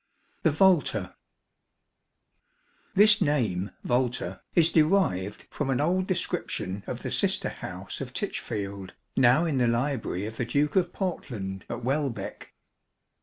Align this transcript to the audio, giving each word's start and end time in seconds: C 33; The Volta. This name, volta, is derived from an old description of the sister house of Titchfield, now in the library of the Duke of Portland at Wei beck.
C 0.00 0.44
33; 0.44 0.50
The 0.52 0.56
Volta. 0.56 1.16
This 2.94 3.20
name, 3.20 3.70
volta, 3.84 4.40
is 4.54 4.70
derived 4.70 5.44
from 5.50 5.68
an 5.68 5.78
old 5.78 6.06
description 6.06 6.82
of 6.86 7.02
the 7.02 7.10
sister 7.12 7.50
house 7.50 8.00
of 8.00 8.14
Titchfield, 8.14 8.94
now 9.14 9.44
in 9.44 9.58
the 9.58 9.68
library 9.68 10.24
of 10.24 10.38
the 10.38 10.46
Duke 10.46 10.74
of 10.76 10.94
Portland 10.94 11.66
at 11.68 11.84
Wei 11.84 12.08
beck. 12.08 12.54